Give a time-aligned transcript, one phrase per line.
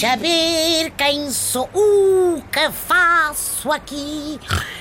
[0.00, 4.40] saber quem sou, o que faço aqui.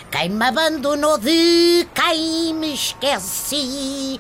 [0.10, 4.18] Quem me abandonou de quem me esqueci.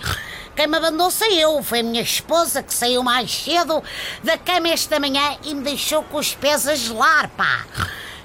[0.53, 3.81] Quem me abandonou sei eu, foi a minha esposa que saiu mais cedo
[4.25, 7.65] da cama esta manhã e me deixou com os pés a gelar, pá.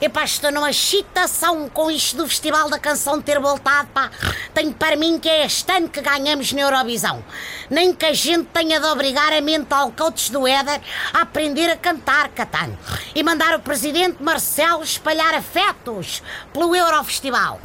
[0.04, 4.10] Epá, estou numa excitação com isto do Festival da Canção ter voltado, pá.
[4.52, 7.24] Tenho para mim que é este ano que ganhamos na Eurovisão.
[7.70, 10.78] Nem que a gente tenha de obrigar a mental coach do Éder
[11.10, 12.78] a aprender a cantar, Catano.
[13.14, 17.58] E mandar o presidente Marcelo espalhar afetos pelo Eurofestival.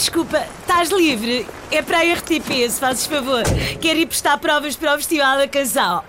[0.00, 1.46] Desculpa, estás livre?
[1.70, 3.42] É para a RTP, se fazes favor.
[3.82, 6.02] Quero ir prestar provas para o Festival da Canção.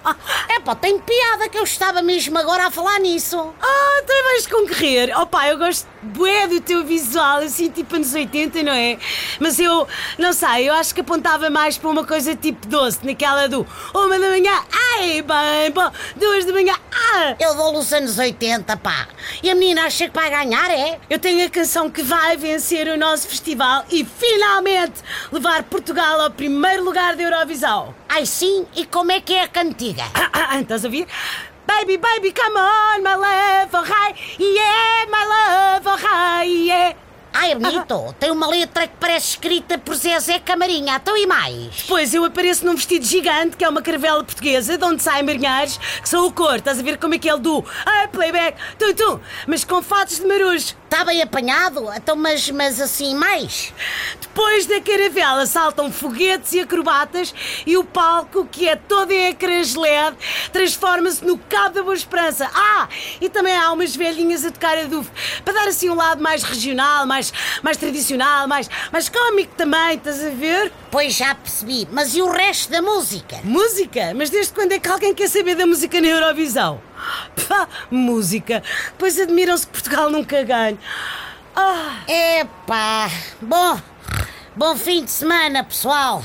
[0.48, 3.54] É pá, tem piada que eu estava mesmo agora a falar nisso.
[3.62, 5.12] Ah, tu vais concorrer.
[5.20, 8.98] Oh pá, eu gosto bué do teu visual, assim tipo anos 80, não é?
[9.40, 9.86] Mas eu,
[10.18, 14.18] não sei, eu acho que apontava mais para uma coisa tipo doce, naquela do uma
[14.18, 14.54] da manhã,
[15.02, 17.36] ai, bem, bom, duas da manhã, ah.
[17.40, 19.08] Eu dou os anos 80, pá.
[19.42, 21.00] E a menina acha que vai ganhar, é?
[21.10, 26.30] Eu tenho a canção que vai vencer o nosso festival e finalmente levar Portugal ao
[26.30, 27.96] primeiro lugar da Eurovisão.
[28.08, 30.04] Ai sim, e como é que é a cantiga?
[30.14, 31.08] Ah, ah, ah, estás a ouvir?
[31.66, 36.96] Baby, baby, come on, my love, oh hi, yeah, my love, oh hi, yeah.
[37.42, 38.16] Ai, é bonito.
[38.20, 40.98] Tem uma letra que parece escrita por Zezé Camarinha.
[41.02, 41.86] Então e mais?
[41.88, 45.80] Pois eu apareço num vestido gigante, que é uma caravela portuguesa, de onde saem marinheiros,
[46.00, 46.58] que são o cor.
[46.58, 50.18] Estás a ver como é que é do ah, playback, tu, tu, mas com fatos
[50.18, 50.76] de marujo.
[50.92, 51.90] Está bem apanhado?
[51.96, 53.74] Então, mas, mas assim mais?
[54.20, 57.34] Depois da caravela saltam foguetes e acrobatas
[57.66, 60.18] e o palco, que é todo em ecrãs LED,
[60.52, 62.52] transforma-se no Cabo da Boa Esperança.
[62.54, 62.90] Ah,
[63.22, 65.10] e também há umas velhinhas a tocar a duf,
[65.44, 70.24] para dar assim um lado mais regional, mais, mais tradicional, mais, mais cómico também, estás
[70.24, 70.72] a ver?
[70.90, 71.88] Pois já percebi.
[71.92, 73.40] Mas e o resto da música?
[73.44, 74.14] Música?
[74.16, 76.82] Mas desde quando é que alguém quer saber da música na Eurovisão?
[77.48, 78.64] Pá, música.
[78.98, 80.78] Pois admiram-se que Portugal nunca ganha.
[81.56, 82.04] Ah.
[82.08, 83.10] Epá,
[83.42, 83.80] bom,
[84.56, 86.24] bom fim de semana, pessoal.